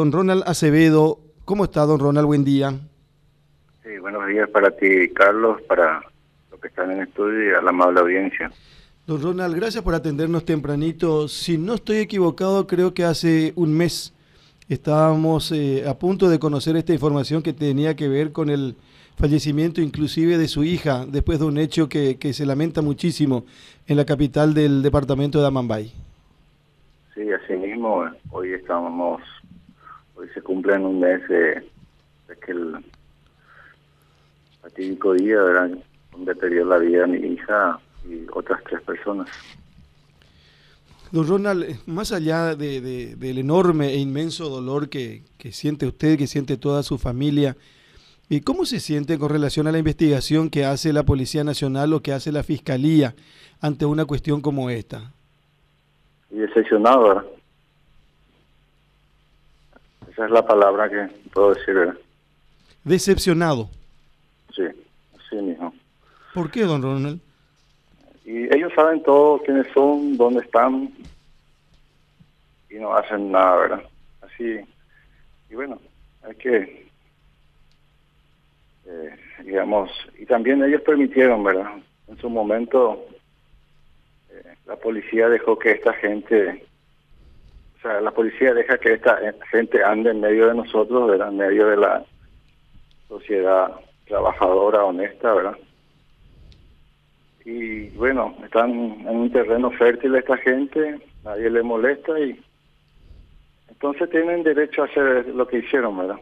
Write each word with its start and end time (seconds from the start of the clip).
Don 0.00 0.12
Ronald 0.12 0.44
Acevedo, 0.46 1.18
¿cómo 1.44 1.64
está 1.64 1.84
don 1.84 1.98
Ronald? 1.98 2.28
Buen 2.28 2.44
día. 2.44 2.70
Sí, 3.82 3.98
buenos 3.98 4.28
días 4.28 4.48
para 4.48 4.70
ti, 4.70 5.08
Carlos, 5.08 5.60
para 5.62 6.00
los 6.52 6.60
que 6.60 6.68
están 6.68 6.92
en 6.92 7.00
estudio 7.00 7.50
y 7.50 7.52
a 7.52 7.60
la 7.60 7.70
amable 7.70 7.98
audiencia. 7.98 8.48
Don 9.08 9.20
Ronald, 9.20 9.56
gracias 9.56 9.82
por 9.82 9.96
atendernos 9.96 10.44
tempranito. 10.44 11.26
Si 11.26 11.58
no 11.58 11.74
estoy 11.74 11.96
equivocado, 11.96 12.68
creo 12.68 12.94
que 12.94 13.02
hace 13.02 13.52
un 13.56 13.76
mes 13.76 14.14
estábamos 14.68 15.50
eh, 15.50 15.82
a 15.88 15.98
punto 15.98 16.28
de 16.28 16.38
conocer 16.38 16.76
esta 16.76 16.92
información 16.92 17.42
que 17.42 17.52
tenía 17.52 17.96
que 17.96 18.06
ver 18.06 18.30
con 18.30 18.50
el 18.50 18.76
fallecimiento 19.16 19.80
inclusive 19.80 20.38
de 20.38 20.46
su 20.46 20.62
hija 20.62 21.06
después 21.08 21.40
de 21.40 21.46
un 21.46 21.58
hecho 21.58 21.88
que, 21.88 22.18
que 22.20 22.32
se 22.32 22.46
lamenta 22.46 22.82
muchísimo 22.82 23.46
en 23.88 23.96
la 23.96 24.04
capital 24.04 24.54
del 24.54 24.80
departamento 24.80 25.40
de 25.40 25.48
Amambay. 25.48 25.92
Sí, 27.16 27.22
así 27.32 27.54
mismo, 27.54 28.04
hoy 28.30 28.52
estamos 28.52 29.20
Hoy 30.18 30.28
se 30.34 30.42
cumple 30.42 30.74
en 30.74 30.84
un 30.84 30.98
mes 30.98 31.26
de, 31.28 31.62
aquel 32.28 32.76
fatídico 34.60 35.14
día, 35.14 35.40
¿verdad? 35.40 35.78
donde 36.10 36.34
perdió 36.34 36.64
la 36.64 36.78
vida 36.78 37.06
mi 37.06 37.18
hija 37.18 37.78
y 38.04 38.26
otras 38.32 38.60
tres 38.64 38.82
personas. 38.82 39.28
Don 41.12 41.26
Ronald, 41.28 41.62
eh, 41.62 41.78
más 41.86 42.10
allá 42.10 42.56
de, 42.56 43.14
del 43.16 43.38
enorme 43.38 43.90
e 43.90 43.98
inmenso 43.98 44.48
dolor 44.48 44.88
que, 44.88 45.22
que, 45.38 45.52
siente 45.52 45.86
usted, 45.86 46.18
que 46.18 46.26
siente 46.26 46.56
toda 46.56 46.82
su 46.82 46.98
familia, 46.98 47.56
¿y 48.28 48.40
¿cómo 48.40 48.66
se 48.66 48.80
siente 48.80 49.18
con 49.20 49.30
relación 49.30 49.68
a 49.68 49.72
la 49.72 49.78
investigación 49.78 50.50
que 50.50 50.64
hace 50.64 50.92
la 50.92 51.04
Policía 51.04 51.44
Nacional 51.44 51.92
o 51.92 52.00
que 52.02 52.12
hace 52.12 52.32
la 52.32 52.42
Fiscalía 52.42 53.14
ante 53.60 53.86
una 53.86 54.04
cuestión 54.04 54.40
como 54.40 54.68
esta? 54.68 55.12
Y 56.32 56.38
decepcionado, 56.38 57.08
¿verdad? 57.08 57.37
Esa 60.18 60.24
es 60.24 60.32
la 60.32 60.44
palabra 60.44 60.90
que 60.90 61.06
puedo 61.32 61.54
decir. 61.54 61.96
Decepcionado. 62.82 63.70
Sí, 64.52 64.64
sí, 65.30 65.36
mijo. 65.36 65.72
¿Por 66.34 66.50
qué, 66.50 66.62
don 66.62 66.82
Ronald? 66.82 67.20
Y 68.24 68.52
ellos 68.52 68.72
saben 68.74 69.00
todo 69.04 69.40
quiénes 69.44 69.68
son, 69.72 70.16
dónde 70.16 70.40
están, 70.40 70.92
y 72.68 72.74
no 72.80 72.96
hacen 72.96 73.30
nada, 73.30 73.56
¿verdad? 73.58 73.82
Así, 74.22 74.58
y 75.50 75.54
bueno, 75.54 75.78
hay 76.24 76.34
que, 76.34 76.88
eh, 78.86 79.16
digamos, 79.44 79.88
y 80.18 80.26
también 80.26 80.64
ellos 80.64 80.82
permitieron, 80.82 81.44
¿verdad? 81.44 81.76
En 82.08 82.18
su 82.18 82.28
momento, 82.28 83.06
eh, 84.30 84.56
la 84.66 84.74
policía 84.74 85.28
dejó 85.28 85.56
que 85.56 85.70
esta 85.70 85.92
gente 85.92 86.66
o 87.78 87.80
sea, 87.80 88.00
la 88.00 88.10
policía 88.10 88.54
deja 88.54 88.76
que 88.78 88.94
esta 88.94 89.18
gente 89.50 89.84
ande 89.84 90.10
en 90.10 90.20
medio 90.20 90.48
de 90.48 90.54
nosotros, 90.54 91.08
¿verdad? 91.08 91.28
En 91.28 91.36
medio 91.36 91.68
de 91.68 91.76
la 91.76 92.04
sociedad 93.06 93.72
trabajadora, 94.06 94.84
honesta, 94.84 95.32
¿verdad? 95.32 95.56
Y 97.44 97.88
bueno, 97.90 98.36
están 98.44 98.70
en 98.70 99.08
un 99.08 99.30
terreno 99.30 99.70
fértil 99.70 100.16
esta 100.16 100.36
gente, 100.38 101.00
nadie 101.24 101.48
le 101.50 101.62
molesta 101.62 102.18
y 102.18 102.38
entonces 103.68 104.10
tienen 104.10 104.42
derecho 104.42 104.82
a 104.82 104.86
hacer 104.86 105.28
lo 105.28 105.46
que 105.46 105.58
hicieron, 105.58 105.96
¿verdad? 105.98 106.20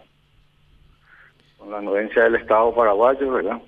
Con 1.56 1.70
la 1.70 1.78
anuencia 1.78 2.24
del 2.24 2.36
Estado 2.36 2.74
paraguayo, 2.74 3.32
¿verdad? 3.32 3.62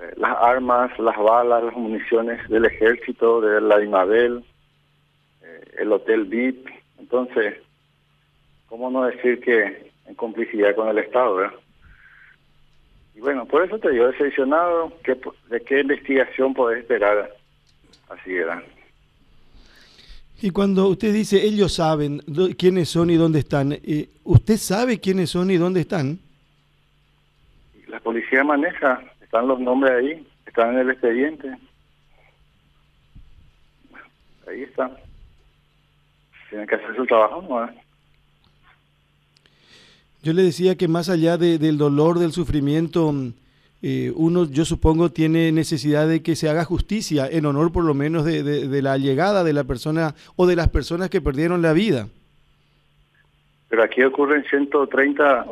Eh, 0.00 0.14
las 0.16 0.34
armas, 0.40 0.98
las 0.98 1.16
balas, 1.18 1.62
las 1.62 1.76
municiones 1.76 2.48
del 2.48 2.64
ejército, 2.64 3.42
de 3.42 3.60
la 3.60 3.82
IMABEL, 3.82 4.42
eh, 5.42 5.64
el 5.78 5.92
Hotel 5.92 6.24
VIP, 6.24 6.68
entonces, 7.02 7.56
¿cómo 8.68 8.88
no 8.88 9.04
decir 9.04 9.40
que 9.40 9.90
en 10.06 10.14
complicidad 10.14 10.74
con 10.76 10.88
el 10.88 10.98
Estado, 10.98 11.34
verdad? 11.34 11.58
Y 13.16 13.20
bueno, 13.20 13.44
por 13.44 13.64
eso 13.64 13.76
te 13.78 13.90
digo, 13.90 14.06
decepcionado, 14.06 14.92
que, 15.02 15.18
¿de 15.50 15.60
qué 15.62 15.80
investigación 15.80 16.54
podés 16.54 16.82
esperar 16.82 17.28
así, 18.08 18.32
verdad? 18.32 18.62
Y 20.40 20.50
cuando 20.50 20.88
usted 20.88 21.12
dice 21.12 21.44
ellos 21.44 21.74
saben 21.74 22.20
quiénes 22.56 22.88
son 22.88 23.10
y 23.10 23.16
dónde 23.16 23.40
están, 23.40 23.72
eh, 23.72 24.08
¿usted 24.22 24.56
sabe 24.56 25.00
quiénes 25.00 25.30
son 25.30 25.50
y 25.50 25.56
dónde 25.56 25.80
están? 25.80 26.20
La 27.88 27.98
policía 27.98 28.44
maneja, 28.44 29.02
están 29.20 29.48
los 29.48 29.58
nombres 29.58 29.92
ahí, 29.92 30.26
están 30.46 30.74
en 30.74 30.78
el 30.78 30.90
expediente. 30.90 31.48
Ahí 34.46 34.62
están 34.62 34.96
tienen 36.52 36.68
que 36.68 36.74
hacer 36.74 36.94
su 36.94 37.06
trabajo, 37.06 37.40
¿no? 37.48 37.66
Yo 40.22 40.34
le 40.34 40.42
decía 40.42 40.76
que 40.76 40.86
más 40.86 41.08
allá 41.08 41.38
del 41.38 41.78
dolor, 41.78 42.18
del 42.18 42.32
sufrimiento, 42.32 43.10
eh, 43.80 44.12
uno, 44.14 44.44
yo 44.44 44.66
supongo, 44.66 45.10
tiene 45.10 45.50
necesidad 45.50 46.06
de 46.06 46.22
que 46.22 46.36
se 46.36 46.50
haga 46.50 46.66
justicia 46.66 47.26
en 47.26 47.46
honor 47.46 47.72
por 47.72 47.84
lo 47.84 47.94
menos 47.94 48.26
de, 48.26 48.42
de, 48.42 48.82
la 48.82 48.98
llegada 48.98 49.44
de 49.44 49.54
la 49.54 49.64
persona 49.64 50.14
o 50.36 50.46
de 50.46 50.54
las 50.54 50.68
personas 50.68 51.08
que 51.08 51.22
perdieron 51.22 51.62
la 51.62 51.72
vida. 51.72 52.08
Pero 53.68 53.82
aquí 53.82 54.02
ocurren 54.02 54.44
130 54.44 55.46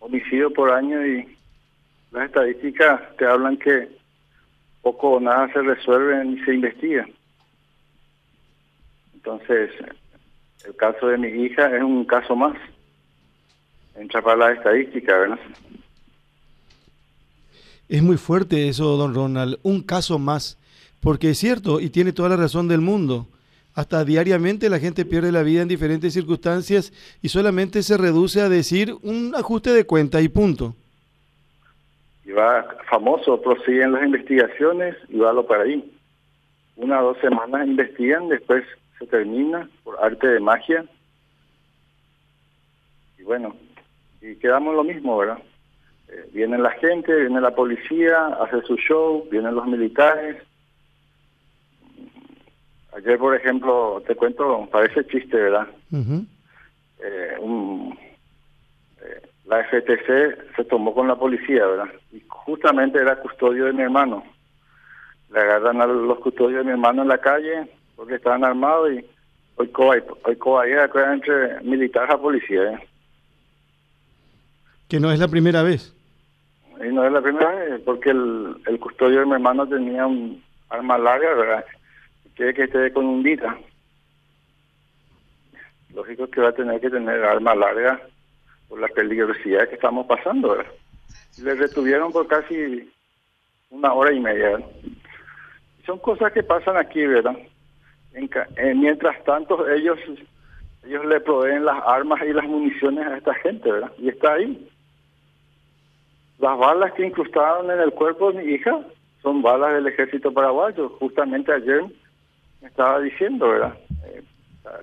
homicidios 0.00 0.52
por 0.52 0.70
año 0.70 1.04
y 1.04 1.34
las 2.12 2.26
estadísticas 2.26 3.00
te 3.16 3.24
hablan 3.24 3.56
que 3.56 3.88
poco 4.82 5.12
o 5.12 5.20
nada 5.20 5.50
se 5.52 5.62
resuelve 5.62 6.22
ni 6.26 6.38
se 6.44 6.54
investiga. 6.54 7.08
Entonces, 9.14 9.70
el 10.64 10.76
caso 10.76 11.08
de 11.08 11.18
mi 11.18 11.28
hija 11.28 11.74
es 11.74 11.82
un 11.82 12.04
caso 12.04 12.36
más. 12.36 12.56
Entra 13.96 14.22
para 14.22 14.36
la 14.36 14.52
estadística, 14.52 15.16
¿verdad? 15.16 15.38
Es 17.88 18.02
muy 18.02 18.16
fuerte 18.16 18.68
eso, 18.68 18.96
don 18.96 19.14
Ronald. 19.14 19.58
Un 19.62 19.82
caso 19.82 20.18
más. 20.18 20.58
Porque 21.00 21.30
es 21.30 21.38
cierto, 21.38 21.80
y 21.80 21.90
tiene 21.90 22.12
toda 22.12 22.30
la 22.30 22.36
razón 22.36 22.68
del 22.68 22.80
mundo. 22.80 23.26
Hasta 23.74 24.04
diariamente 24.04 24.68
la 24.68 24.78
gente 24.78 25.04
pierde 25.04 25.32
la 25.32 25.42
vida 25.42 25.62
en 25.62 25.68
diferentes 25.68 26.12
circunstancias 26.12 26.92
y 27.22 27.28
solamente 27.28 27.82
se 27.82 27.96
reduce 27.96 28.40
a 28.40 28.48
decir 28.48 28.94
un 29.02 29.34
ajuste 29.34 29.70
de 29.70 29.84
cuenta 29.84 30.20
y 30.20 30.28
punto. 30.28 30.74
Y 32.24 32.30
va 32.32 32.66
famoso, 32.88 33.40
prosiguen 33.40 33.92
las 33.92 34.04
investigaciones 34.04 34.96
y 35.08 35.18
va 35.18 35.30
a 35.30 35.32
lo 35.32 35.46
para 35.46 35.64
ahí. 35.64 35.90
Una 36.76 37.02
o 37.02 37.08
dos 37.08 37.18
semanas 37.20 37.66
investigan, 37.66 38.28
después 38.28 38.64
termina 39.06 39.68
por 39.84 40.02
arte 40.02 40.26
de 40.26 40.40
magia. 40.40 40.84
Y 43.18 43.22
bueno, 43.22 43.56
y 44.20 44.36
quedamos 44.36 44.74
lo 44.74 44.84
mismo, 44.84 45.18
¿verdad? 45.18 45.38
Eh, 46.08 46.28
viene 46.32 46.58
la 46.58 46.70
gente, 46.72 47.14
viene 47.14 47.40
la 47.40 47.54
policía, 47.54 48.26
hace 48.40 48.62
su 48.62 48.76
show, 48.76 49.26
vienen 49.30 49.54
los 49.54 49.66
militares. 49.66 50.42
Ayer, 52.96 53.18
por 53.18 53.34
ejemplo, 53.34 54.02
te 54.06 54.14
cuento, 54.14 54.68
parece 54.70 55.06
chiste, 55.06 55.36
¿verdad? 55.36 55.66
Eh, 55.92 57.36
eh, 59.00 59.22
la 59.46 59.64
FTC 59.64 60.54
se 60.56 60.64
tomó 60.64 60.94
con 60.94 61.08
la 61.08 61.16
policía, 61.16 61.66
¿verdad? 61.66 61.90
Y 62.12 62.22
justamente 62.28 62.98
era 62.98 63.16
custodio 63.16 63.64
de 63.64 63.72
mi 63.72 63.82
hermano. 63.82 64.22
Le 65.32 65.40
agarran 65.40 65.80
a 65.80 65.86
los 65.86 66.18
custodios 66.18 66.58
de 66.58 66.64
mi 66.64 66.70
hermano 66.72 67.02
en 67.02 67.08
la 67.08 67.18
calle, 67.18 67.66
porque 68.02 68.16
estaban 68.16 68.42
armados 68.42 68.90
y 68.90 69.04
hoy 69.54 69.70
hoy 69.76 70.70
entre 71.12 71.60
militar 71.60 72.10
a 72.10 72.18
policía. 72.18 72.72
¿eh? 72.72 72.88
Que 74.88 74.98
no 74.98 75.12
es 75.12 75.20
la 75.20 75.28
primera 75.28 75.62
vez. 75.62 75.94
Y 76.84 76.92
no 76.92 77.06
es 77.06 77.12
la 77.12 77.22
primera 77.22 77.54
vez, 77.54 77.80
porque 77.84 78.10
el, 78.10 78.56
el 78.66 78.80
custodio 78.80 79.20
de 79.20 79.26
mi 79.26 79.34
hermano 79.34 79.68
tenía 79.68 80.04
un 80.04 80.42
arma 80.68 80.98
larga, 80.98 81.32
¿verdad? 81.32 81.64
Quiere 82.34 82.54
que 82.54 82.64
esté 82.64 82.92
con 82.92 83.06
un 83.06 83.22
dita. 83.22 83.56
Lógico 85.94 86.26
que 86.26 86.40
va 86.40 86.48
a 86.48 86.54
tener 86.54 86.80
que 86.80 86.90
tener 86.90 87.22
arma 87.22 87.54
larga 87.54 88.00
por 88.68 88.80
la 88.80 88.88
peligrosidad 88.88 89.68
que 89.68 89.76
estamos 89.76 90.06
pasando, 90.06 90.56
¿verdad? 90.56 90.72
Le 91.40 91.54
retuvieron 91.54 92.10
por 92.10 92.26
casi 92.26 92.92
una 93.70 93.92
hora 93.92 94.12
y 94.12 94.18
media. 94.18 94.58
Son 95.86 96.00
cosas 96.00 96.32
que 96.32 96.42
pasan 96.42 96.76
aquí, 96.76 97.06
¿verdad? 97.06 97.36
En, 98.14 98.80
mientras 98.80 99.22
tanto, 99.24 99.68
ellos 99.68 99.98
ellos 100.84 101.04
le 101.06 101.20
proveen 101.20 101.64
las 101.64 101.82
armas 101.86 102.20
y 102.22 102.32
las 102.32 102.44
municiones 102.44 103.06
a 103.06 103.16
esta 103.16 103.34
gente, 103.34 103.70
¿verdad? 103.70 103.92
Y 103.98 104.08
está 104.08 104.34
ahí. 104.34 104.68
Las 106.38 106.58
balas 106.58 106.92
que 106.94 107.06
incrustaron 107.06 107.70
en 107.70 107.80
el 107.80 107.92
cuerpo 107.92 108.32
de 108.32 108.42
mi 108.42 108.52
hija 108.52 108.80
son 109.22 109.42
balas 109.42 109.74
del 109.74 109.86
ejército 109.86 110.32
paraguayo. 110.32 110.88
Justamente 110.98 111.52
ayer 111.52 111.84
me 112.60 112.68
estaba 112.68 112.98
diciendo, 113.00 113.48
¿verdad? 113.48 113.78
Eh, 114.06 114.22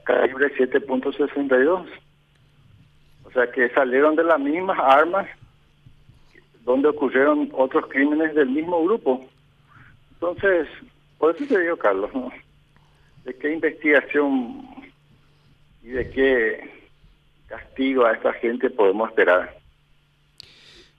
calibre 0.06 0.56
7.62. 0.56 1.86
O 3.26 3.32
sea 3.32 3.52
que 3.52 3.70
salieron 3.70 4.16
de 4.16 4.24
las 4.24 4.40
mismas 4.40 4.80
armas 4.80 5.28
donde 6.64 6.88
ocurrieron 6.88 7.50
otros 7.54 7.88
crímenes 7.88 8.34
del 8.36 8.50
mismo 8.50 8.84
grupo. 8.84 9.28
Entonces, 10.14 10.68
por 11.18 11.36
eso 11.36 11.46
te 11.46 11.60
digo, 11.60 11.78
Carlos, 11.78 12.10
¿no? 12.14 12.32
De 13.30 13.36
qué 13.36 13.54
investigación 13.54 14.66
y 15.84 15.90
de 15.90 16.10
qué 16.10 16.70
castigo 17.48 18.06
a 18.06 18.14
esta 18.14 18.34
gente 18.34 18.72
podemos 18.72 19.08
esperar. 19.10 19.56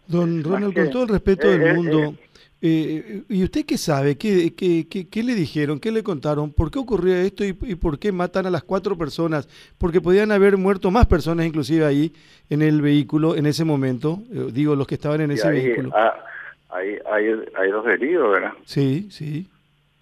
Don 0.06 0.43
Ronald, 0.44 0.75
con 0.75 0.91
todo 0.91 1.03
el 1.05 1.09
respeto 1.09 1.49
del 1.49 1.62
eh, 1.62 1.71
eh, 1.71 1.75
mundo, 1.75 2.15
eh, 2.62 3.23
¿y 3.29 3.43
usted 3.43 3.65
qué 3.65 3.77
sabe? 3.77 4.17
¿Qué, 4.17 4.55
qué, 4.55 4.87
qué, 4.88 5.23
le 5.25 5.35
dijeron? 5.35 5.81
¿Qué 5.81 5.91
le 5.91 6.05
contaron? 6.05 6.53
¿Por 6.53 6.71
qué 6.71 6.79
ocurrió 6.79 7.17
esto 7.17 7.44
y, 7.44 7.53
por 7.53 7.99
qué 7.99 8.12
matan 8.12 8.47
a 8.47 8.50
las 8.50 8.62
cuatro 8.62 8.97
personas? 8.97 9.49
Porque 9.76 10.00
podían 10.00 10.31
haber 10.31 10.56
muerto 10.56 10.93
más 10.93 11.06
personas 11.06 11.47
inclusive 11.47 11.85
ahí 11.85 12.12
en 12.49 12.62
el 12.62 12.81
vehículo 12.81 13.35
en 13.35 13.47
ese 13.47 13.65
momento, 13.65 14.23
digo, 14.53 14.76
los 14.76 14.87
que 14.87 14.94
estaban 14.94 15.21
en 15.21 15.33
ese 15.33 15.49
vehículo. 15.50 15.91
Ah, 15.94 16.15
hay, 16.69 16.97
hay, 17.11 17.26
hay 17.56 17.71
dos 17.71 17.87
heridos, 17.88 18.33
¿verdad? 18.33 18.53
Sí, 18.65 19.09
sí. 19.11 19.49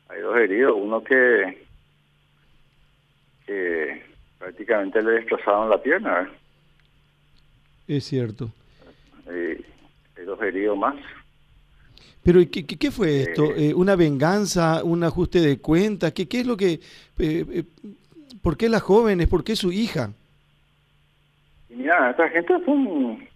Hay 0.09 0.21
dos 0.21 0.37
heridos, 0.37 0.75
uno 0.77 1.03
que, 1.05 1.68
que 3.49 4.03
prácticamente 4.39 5.03
le 5.03 5.13
destrozaron 5.13 5.71
la 5.71 5.83
pierna, 5.83 6.13
¿verdad? 6.13 6.33
Es 7.89 8.05
cierto. 8.05 8.51
Eh, 9.29 9.61
dos 10.25 10.41
heridos 10.43 10.79
más. 10.79 10.95
Pero 12.23 12.41
¿qué, 12.53 12.65
qué 12.65 12.91
fue 12.91 13.23
esto? 13.23 13.47
Eh, 13.57 13.71
eh, 13.71 13.75
¿Una 13.75 13.97
venganza? 13.97 14.85
¿Un 14.85 15.03
ajuste 15.03 15.41
de 15.41 15.59
cuentas? 15.59 16.13
¿Qué, 16.13 16.29
¿Qué 16.29 16.41
es 16.41 16.47
lo 16.47 16.57
que... 16.57 16.79
¿Por 18.43 18.57
qué 18.57 18.69
las 18.69 18.83
jóvenes? 18.83 19.27
¿Por 19.27 19.43
qué 19.43 19.57
su 19.57 19.73
hija? 19.73 20.13
Mira, 21.71 22.11
esta 22.11 22.29
gente 22.29 22.55
son 22.65 23.27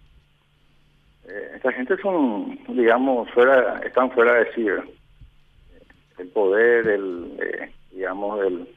eh, 1.27 1.51
esta 1.55 1.71
gente 1.71 1.95
son, 1.97 2.59
digamos, 2.67 3.29
fuera, 3.31 3.79
están 3.79 4.11
fuera 4.11 4.33
de 4.33 4.53
sí. 4.53 4.65
El 6.17 6.27
poder, 6.27 6.87
el, 6.87 7.37
eh, 7.41 7.71
digamos, 7.91 8.45
el 8.45 8.67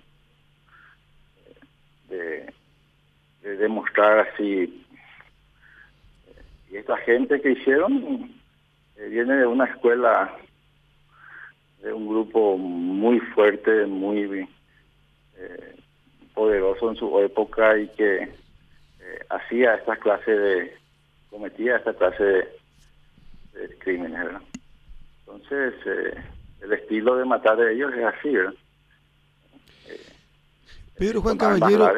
de, 2.08 2.52
demostrar 3.66 4.28
así. 4.28 4.84
Y 6.70 6.76
esta 6.76 6.96
gente 6.98 7.40
que 7.40 7.52
hicieron 7.52 8.30
eh, 8.96 9.08
viene 9.08 9.36
de 9.36 9.46
una 9.46 9.66
escuela, 9.66 10.34
de 11.82 11.92
un 11.92 12.08
grupo 12.08 12.56
muy 12.56 13.20
fuerte, 13.20 13.86
muy 13.86 14.48
poderoso 16.34 16.90
en 16.90 16.96
su 16.96 17.20
época 17.20 17.78
y 17.78 17.88
que 17.88 18.28
hacía 19.28 19.74
esta 19.74 19.96
clase 19.96 20.30
de 20.30 20.76
cometía 21.36 21.76
esta 21.76 21.92
clase 21.92 22.24
de, 22.24 23.78
crímenes. 23.78 24.20
Entonces, 25.20 25.74
eh, 25.84 26.14
el 26.62 26.72
estilo 26.72 27.16
de 27.16 27.24
matar 27.24 27.56
de 27.56 27.74
ellos 27.74 27.92
es 27.94 28.04
así. 28.04 28.30
¿verdad? 28.30 28.54
Pedro 30.98 31.20
Juan 31.20 31.36
Caballero, 31.36 31.90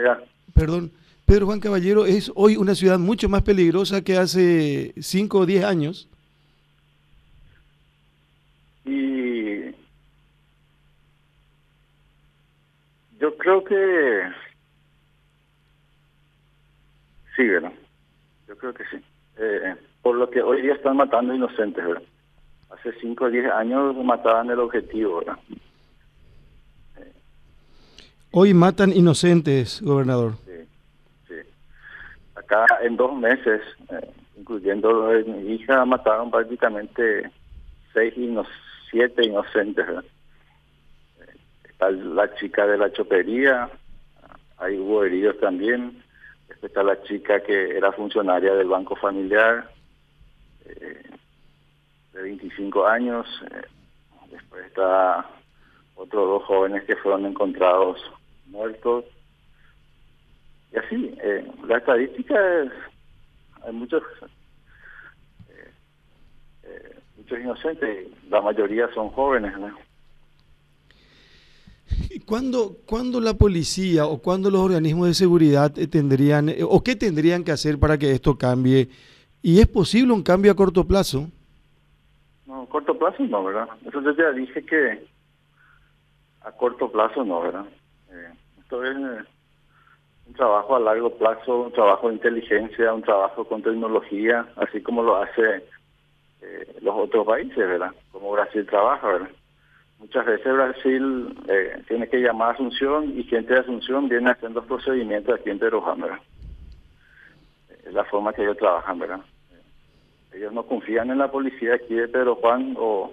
perdón, 0.54 0.90
Pedro 1.28 1.44
Juan 1.44 1.60
Caballero 1.60 2.06
es 2.06 2.32
hoy 2.34 2.56
una 2.56 2.74
ciudad 2.74 2.98
mucho 2.98 3.28
más 3.28 3.42
peligrosa 3.42 4.00
que 4.00 4.16
hace 4.16 4.94
5 4.98 5.40
o 5.40 5.44
10 5.44 5.62
años. 5.62 6.08
Y 8.86 9.60
yo 13.20 13.36
creo 13.36 13.62
que 13.62 14.22
sí, 17.36 17.42
¿verdad? 17.46 17.74
Yo 18.48 18.56
creo 18.56 18.72
que 18.72 18.84
sí. 18.84 18.96
Eh, 19.36 19.74
por 20.00 20.16
lo 20.16 20.30
que 20.30 20.40
hoy 20.40 20.62
día 20.62 20.72
están 20.72 20.96
matando 20.96 21.34
inocentes, 21.34 21.86
¿verdad? 21.86 22.04
Hace 22.70 22.98
5 23.02 23.26
o 23.26 23.28
10 23.28 23.52
años 23.52 23.94
mataban 24.02 24.48
el 24.48 24.60
objetivo, 24.60 25.18
¿verdad? 25.18 25.38
Hoy 28.30 28.54
matan 28.54 28.94
inocentes, 28.94 29.82
gobernador. 29.82 30.47
Acá 32.48 32.66
en 32.82 32.96
dos 32.96 33.14
meses, 33.14 33.60
eh, 33.90 34.10
incluyendo 34.36 35.10
mi 35.26 35.54
hija, 35.54 35.84
mataron 35.84 36.30
prácticamente 36.30 37.30
seis 37.92 38.14
y 38.16 38.34
siete 38.90 39.26
inocentes. 39.26 39.86
Eh, 39.86 41.36
está 41.68 41.90
la 41.90 42.34
chica 42.36 42.66
de 42.66 42.78
la 42.78 42.92
chopería, 42.92 43.68
ahí 44.56 44.78
hubo 44.78 45.04
heridos 45.04 45.38
también 45.40 46.02
está 46.66 46.82
la 46.82 47.00
chica 47.02 47.40
que 47.40 47.76
era 47.76 47.92
funcionaria 47.92 48.54
del 48.54 48.68
Banco 48.68 48.96
Familiar, 48.96 49.70
eh, 50.64 51.02
de 52.12 52.22
25 52.22 52.86
años. 52.86 53.26
Eh, 53.50 53.62
después 54.30 54.66
está 54.66 55.26
otros 55.94 56.28
dos 56.28 56.44
jóvenes 56.44 56.84
que 56.84 56.96
fueron 56.96 57.26
encontrados 57.26 57.98
muertos. 58.46 59.04
Y 60.72 60.78
así, 60.78 61.14
eh, 61.22 61.50
la 61.66 61.78
estadística 61.78 62.62
es, 62.62 62.72
hay 63.64 63.72
muchos 63.72 64.02
muchos 67.16 67.38
inocentes, 67.40 68.08
la 68.30 68.40
mayoría 68.40 68.88
son 68.94 69.10
jóvenes. 69.10 69.56
¿no? 69.58 69.74
¿Cuándo, 72.26 72.76
¿Cuándo 72.86 73.20
la 73.20 73.34
policía 73.34 74.06
o 74.06 74.18
cuándo 74.18 74.50
los 74.50 74.60
organismos 74.60 75.08
de 75.08 75.14
seguridad 75.14 75.76
eh, 75.78 75.86
tendrían, 75.86 76.48
eh, 76.48 76.58
o 76.62 76.82
qué 76.82 76.96
tendrían 76.96 77.44
que 77.44 77.52
hacer 77.52 77.78
para 77.78 77.98
que 77.98 78.12
esto 78.12 78.36
cambie? 78.36 78.88
¿Y 79.42 79.60
es 79.60 79.66
posible 79.66 80.12
un 80.12 80.22
cambio 80.22 80.52
a 80.52 80.56
corto 80.56 80.84
plazo? 80.86 81.28
No, 82.46 82.62
a 82.62 82.66
corto 82.68 82.98
plazo 82.98 83.22
no, 83.24 83.44
¿verdad? 83.44 83.68
Eso 83.86 84.00
yo 84.02 84.12
ya 84.12 84.30
dije 84.32 84.64
que 84.64 85.06
a 86.42 86.52
corto 86.52 86.90
plazo 86.90 87.24
no, 87.24 87.40
¿verdad? 87.42 87.66
Eh, 88.10 88.32
esto 88.60 88.84
es 88.84 89.26
un 90.28 90.34
trabajo 90.34 90.76
a 90.76 90.80
largo 90.80 91.10
plazo, 91.10 91.62
un 91.62 91.72
trabajo 91.72 92.08
de 92.08 92.14
inteligencia, 92.14 92.94
un 92.94 93.02
trabajo 93.02 93.44
con 93.44 93.62
tecnología, 93.62 94.46
así 94.56 94.80
como 94.82 95.02
lo 95.02 95.16
hace 95.16 95.64
los 96.80 96.94
otros 96.96 97.26
países, 97.26 97.56
¿verdad? 97.56 97.92
Como 98.12 98.32
Brasil 98.32 98.66
trabaja, 98.66 99.06
¿verdad? 99.08 99.30
Muchas 99.98 100.26
veces 100.26 100.52
Brasil 100.52 101.36
eh, 101.48 101.82
tiene 101.88 102.08
que 102.08 102.18
llamar 102.18 102.50
a 102.50 102.52
Asunción 102.52 103.18
y 103.18 103.24
gente 103.24 103.52
de 103.52 103.60
Asunción 103.60 104.08
viene 104.08 104.30
haciendo 104.30 104.62
procedimientos 104.62 105.38
aquí 105.38 105.50
en 105.50 105.58
Peroján, 105.58 106.00
¿verdad? 106.00 106.20
Es 107.84 107.92
la 107.92 108.04
forma 108.04 108.32
que 108.32 108.42
ellos 108.42 108.56
trabajan, 108.56 108.98
¿verdad? 108.98 109.20
Ellos 110.32 110.52
no 110.52 110.62
confían 110.64 111.10
en 111.10 111.18
la 111.18 111.30
policía 111.30 111.74
aquí 111.74 111.94
de 111.94 112.06
Pedro 112.06 112.36
Juan, 112.36 112.76
o, 112.78 113.12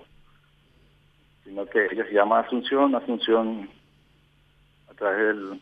sino 1.44 1.66
que 1.66 1.88
ellos 1.92 2.08
llaman 2.12 2.44
a 2.44 2.48
Asunción, 2.48 2.94
Asunción 2.94 3.70
a 4.92 4.94
través 4.94 5.36
de 5.36 5.60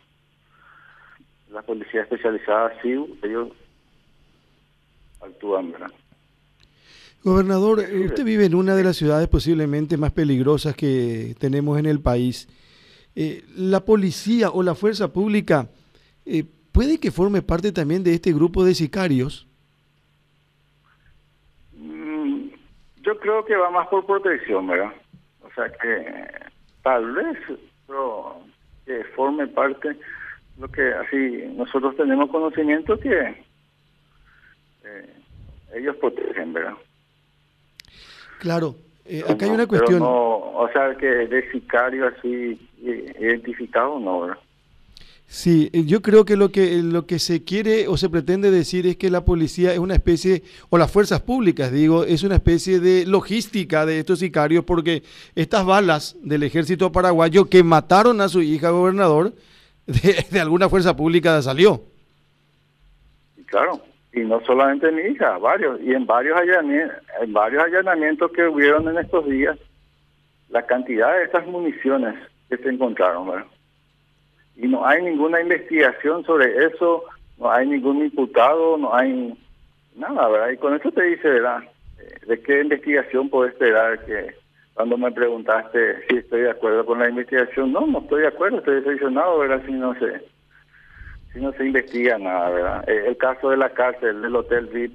la 1.53 1.61
policía 1.61 2.01
especializada, 2.01 2.73
SIU, 2.81 3.15
ellos 3.21 3.49
actúan, 5.21 5.71
¿verdad? 5.71 5.91
Gobernador, 7.23 7.79
usted 7.79 8.25
vive 8.25 8.45
en 8.45 8.55
una 8.55 8.75
de 8.75 8.83
las 8.83 8.97
ciudades 8.97 9.29
posiblemente 9.29 9.95
más 9.95 10.11
peligrosas 10.11 10.75
que 10.75 11.35
tenemos 11.39 11.79
en 11.79 11.85
el 11.85 12.01
país. 12.01 12.49
Eh, 13.15 13.43
¿La 13.55 13.85
policía 13.85 14.49
o 14.49 14.61
la 14.61 14.75
fuerza 14.75 15.13
pública 15.13 15.69
eh, 16.25 16.43
puede 16.73 16.99
que 16.99 17.11
forme 17.11 17.41
parte 17.41 17.71
también 17.71 18.03
de 18.03 18.13
este 18.13 18.33
grupo 18.33 18.65
de 18.65 18.73
sicarios? 18.73 19.47
Mm, 21.77 22.47
yo 23.03 23.17
creo 23.19 23.45
que 23.45 23.55
va 23.55 23.69
más 23.69 23.87
por 23.87 24.05
protección, 24.05 24.67
¿verdad? 24.67 24.91
O 25.43 25.53
sea 25.53 25.71
que 25.71 26.27
tal 26.81 27.13
vez 27.13 27.37
pero 27.87 28.41
que 28.85 29.03
forme 29.15 29.47
parte, 29.47 29.95
lo 30.59 30.67
que 30.69 30.93
así 30.93 31.43
nosotros 31.55 31.95
tenemos 31.95 32.29
conocimiento 32.29 32.99
que 32.99 33.45
eh, 34.83 35.09
ellos 35.75 35.95
protegen, 35.97 36.53
¿verdad? 36.53 36.73
Claro, 38.39 38.75
eh, 39.05 39.23
acá 39.27 39.45
hay 39.45 39.51
una 39.51 39.67
cuestión. 39.67 40.01
o 40.03 40.69
sea, 40.73 40.95
que 40.95 41.07
de 41.07 41.51
sicario 41.51 42.07
así 42.07 42.59
identificado, 42.81 43.99
no, 43.99 44.21
¿verdad? 44.21 44.37
Sí, 45.33 45.71
eh, 45.73 45.85
yo 45.85 46.03
creo 46.03 46.25
que 46.25 46.35
lo 46.37 46.51
que 46.51 46.83
lo 46.83 47.07
que 47.07 47.17
se 47.17 47.43
quiere 47.43 47.87
o 47.87 47.97
se 47.97 48.07
pretende 48.07 48.51
decir 48.51 48.85
es 48.85 48.97
que 48.97 49.09
la 49.09 49.25
policía 49.25 49.73
es 49.73 49.79
una 49.79 49.95
especie, 49.95 50.43
o 50.69 50.77
las 50.77 50.91
fuerzas 50.91 51.21
públicas, 51.21 51.71
digo, 51.71 52.03
es 52.03 52.21
una 52.21 52.35
especie 52.35 52.79
de 52.79 53.05
logística 53.07 53.85
de 53.87 53.99
estos 53.99 54.19
sicarios, 54.19 54.63
porque 54.63 55.01
estas 55.33 55.65
balas 55.65 56.15
del 56.21 56.43
ejército 56.43 56.91
paraguayo 56.91 57.45
que 57.45 57.63
mataron 57.63 58.21
a 58.21 58.29
su 58.29 58.43
hija 58.43 58.69
gobernador, 58.69 59.33
de, 59.85 60.39
alguna 60.39 60.69
fuerza 60.69 60.95
pública 60.95 61.41
salió. 61.41 61.81
Claro, 63.45 63.81
y 64.13 64.21
no 64.21 64.41
solamente 64.45 64.91
mi 64.91 65.01
hija, 65.11 65.37
varios, 65.37 65.79
y 65.81 65.93
en 65.93 66.05
varios 66.05 66.39
allanamientos, 66.39 66.97
en 67.21 67.33
varios 67.33 67.63
allanamientos 67.63 68.31
que 68.31 68.47
hubieron 68.47 68.87
en 68.87 68.97
estos 68.97 69.25
días, 69.27 69.57
la 70.49 70.65
cantidad 70.65 71.15
de 71.15 71.25
estas 71.25 71.45
municiones 71.47 72.15
que 72.49 72.57
se 72.57 72.69
encontraron, 72.69 73.27
¿verdad? 73.27 73.45
Y 74.55 74.67
no 74.67 74.85
hay 74.85 75.01
ninguna 75.01 75.41
investigación 75.41 76.23
sobre 76.25 76.65
eso, 76.67 77.03
no 77.37 77.51
hay 77.51 77.67
ningún 77.67 78.05
imputado, 78.05 78.77
no 78.77 78.93
hay 78.93 79.35
nada, 79.95 80.27
¿verdad? 80.29 80.49
Y 80.51 80.57
con 80.57 80.75
eso 80.75 80.91
te 80.91 81.03
dice, 81.03 81.27
¿verdad? 81.27 81.63
Eh, 81.99 82.25
¿De 82.27 82.41
qué 82.41 82.61
investigación 82.61 83.29
puedo 83.29 83.45
esperar 83.45 84.05
que 84.05 84.35
cuando 84.73 84.97
me 84.97 85.11
preguntaste 85.11 86.07
si 86.07 86.17
estoy 86.17 86.41
de 86.41 86.51
acuerdo 86.51 86.85
con 86.85 86.99
la 86.99 87.09
investigación? 87.09 87.71
No, 87.71 87.85
no 87.85 87.99
estoy 87.99 88.21
de 88.21 88.27
acuerdo, 88.27 88.57
estoy 88.57 88.75
decepcionado, 88.75 89.39
¿verdad? 89.39 89.61
Si 89.65 89.71
no 89.71 89.93
sé 89.95 90.21
si 91.33 91.39
no 91.39 91.51
se 91.53 91.65
investiga 91.65 92.17
nada, 92.17 92.49
¿verdad? 92.49 92.89
Eh, 92.89 93.05
el 93.07 93.17
caso 93.17 93.49
de 93.49 93.57
la 93.57 93.69
cárcel, 93.69 94.21
del 94.21 94.35
hotel 94.35 94.67
VIP, 94.67 94.93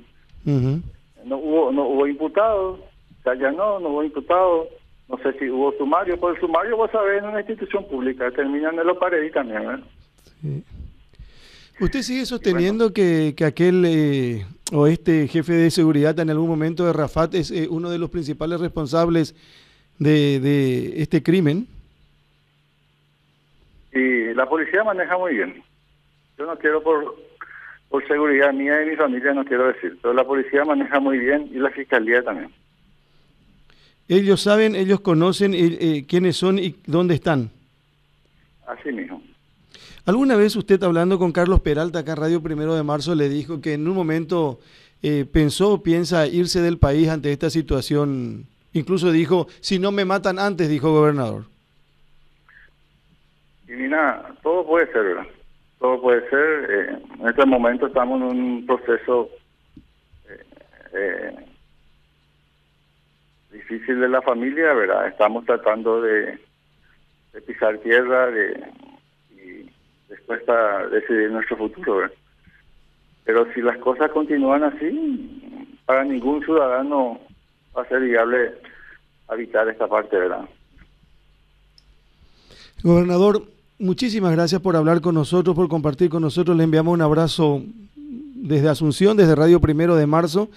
no 1.25 1.37
hubo 1.37 1.73
no 1.73 1.89
hubo 1.89 2.07
imputados, 2.07 2.81
se 3.23 3.31
allanó, 3.31 3.81
no 3.81 3.89
hubo 3.89 4.05
imputados, 4.05 4.69
no 5.09 5.19
sé 5.19 5.33
si 5.39 5.51
hubo 5.51 5.73
sumario, 5.77 6.19
por 6.19 6.35
el 6.35 6.41
sumario 6.41 6.77
vos 6.77 6.91
sabés 6.91 7.23
en 7.23 7.29
una 7.29 7.41
institución 7.41 7.87
pública, 7.89 8.31
terminan 8.31 8.79
en 8.79 8.87
los 8.87 8.97
paredes 8.99 9.33
también, 9.33 9.67
¿verdad? 9.67 9.85
¿Usted 11.81 12.03
sigue 12.03 12.27
sosteniendo 12.27 12.93
que, 12.93 13.35
que, 13.37 13.45
aquel 13.45 13.85
eh, 13.85 14.47
o 14.73 14.87
este 14.87 15.29
jefe 15.29 15.53
de 15.53 15.71
seguridad 15.71 16.19
en 16.19 16.31
algún 16.31 16.49
momento 16.49 16.85
de 16.85 16.93
Rafat 16.93 17.35
es 17.35 17.51
eh, 17.51 17.69
uno 17.71 17.91
de 17.91 17.99
los 17.99 18.11
principales 18.11 18.61
responsables 18.61 19.35
de, 19.99 20.41
de 20.41 21.03
este 21.03 21.23
crimen? 21.23 21.67
Y 23.93 24.35
la 24.35 24.49
policía 24.49 24.85
maneja 24.85 25.17
muy 25.19 25.35
bien. 25.35 25.63
Yo 26.39 26.47
no 26.47 26.57
quiero 26.57 26.83
por, 26.83 27.17
por 27.89 28.07
seguridad 28.07 28.53
mía 28.53 28.83
y 28.83 28.91
mi 28.91 28.97
familia, 28.97 29.33
no 29.35 29.45
quiero 29.45 29.69
decir, 29.69 29.99
pero 30.01 30.15
la 30.15 30.25
policía 30.25 30.65
maneja 30.65 31.01
muy 31.01 31.19
bien 31.19 31.51
y 31.53 31.59
la 31.59 31.71
fiscalía 31.71 32.23
también. 32.23 32.53
Ellos 34.09 34.41
saben, 34.41 34.75
ellos 34.75 35.01
conocen 35.01 35.53
eh, 35.55 36.07
quiénes 36.09 36.37
son 36.37 36.59
y 36.59 36.77
dónde 36.87 37.15
están. 37.15 37.51
Así 38.67 38.93
mismo. 38.93 39.23
¿Alguna 40.07 40.37
vez 40.37 40.57
usted 40.57 40.83
hablando 40.83 41.19
con 41.19 41.33
Carlos 41.33 41.61
Peralta 41.61 41.99
acá 41.99 42.15
Radio 42.15 42.43
Primero 42.43 42.75
de 42.75 42.83
Marzo 42.83 43.15
le 43.15 43.29
dijo 43.29 43.61
que 43.61 43.75
en 43.75 43.87
un 43.87 43.95
momento 43.95 44.61
eh, 45.03 45.27
pensó 45.31 45.73
o 45.73 45.83
piensa 45.83 46.27
irse 46.27 46.63
del 46.63 46.79
país 46.79 47.09
ante 47.09 47.33
esta 47.33 47.51
situación? 47.51 48.47
Incluso 48.79 49.11
dijo, 49.11 49.49
si 49.61 49.79
no 49.79 49.91
me 49.91 50.05
matan 50.05 50.39
antes, 50.39 50.69
dijo 50.69 50.93
gobernador. 50.93 51.45
Y 53.67 53.73
mira, 53.73 54.33
todo 54.43 54.65
puede 54.67 54.87
ser, 54.93 55.03
¿verdad? 55.03 55.27
Todo 55.79 56.01
puede 56.01 56.29
ser. 56.31 56.71
Eh, 56.71 56.99
en 57.21 57.29
este 57.29 57.45
momento 57.45 57.87
estamos 57.87 58.21
en 58.21 58.27
un 58.27 58.67
proceso 58.67 59.29
eh, 60.95 61.35
difícil 63.51 64.01
de 64.01 64.09
la 64.09 64.23
familia, 64.23 64.73
¿verdad? 64.73 65.09
Estamos 65.09 65.45
tratando 65.45 66.01
de, 66.01 66.39
pisar 67.47 67.79
tierra, 67.79 68.27
de 68.31 68.65
después 70.09 70.43
para 70.45 70.87
decidir 70.89 71.31
nuestro 71.31 71.57
futuro. 71.57 72.11
Pero 73.25 73.53
si 73.53 73.61
las 73.61 73.77
cosas 73.79 74.11
continúan 74.11 74.65
así, 74.65 75.77
para 75.85 76.05
ningún 76.05 76.43
ciudadano 76.45 77.21
va 77.77 77.83
a 77.83 77.89
ser 77.89 78.01
viable 78.01 78.55
habitar 79.29 79.69
esta 79.69 79.87
parte, 79.87 80.17
¿verdad? 80.17 80.49
Gobernador, 82.83 83.43
muchísimas 83.79 84.33
gracias 84.33 84.61
por 84.61 84.77
hablar 84.77 85.01
con 85.01 85.15
nosotros, 85.15 85.55
por 85.55 85.69
compartir 85.69 86.11
con 86.11 86.23
nosotros. 86.23 86.57
Le 86.57 86.65
enviamos 86.65 86.95
un 86.95 87.03
abrazo 87.03 87.63
desde 87.95 88.69
Asunción, 88.69 89.17
desde 89.17 89.35
Radio 89.35 89.61
Primero 89.61 89.97
de 89.97 90.07
Marzo. 90.07 90.49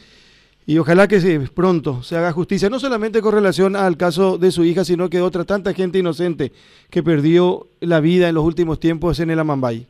Y 0.67 0.77
ojalá 0.77 1.07
que 1.07 1.19
pronto 1.53 2.03
se 2.03 2.15
haga 2.15 2.31
justicia, 2.31 2.69
no 2.69 2.79
solamente 2.79 3.21
con 3.21 3.33
relación 3.33 3.75
al 3.75 3.97
caso 3.97 4.37
de 4.37 4.51
su 4.51 4.63
hija, 4.63 4.85
sino 4.85 5.09
que 5.09 5.17
de 5.17 5.23
otra 5.23 5.43
tanta 5.43 5.73
gente 5.73 5.97
inocente 5.97 6.51
que 6.89 7.01
perdió 7.01 7.67
la 7.79 7.99
vida 7.99 8.29
en 8.29 8.35
los 8.35 8.43
últimos 8.43 8.79
tiempos 8.79 9.19
en 9.19 9.31
el 9.31 9.39
Amambay. 9.39 9.87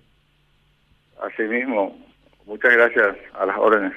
Así 1.22 1.44
mismo, 1.44 1.96
muchas 2.46 2.72
gracias 2.72 3.18
a 3.38 3.46
las 3.46 3.58
órdenes. 3.58 3.94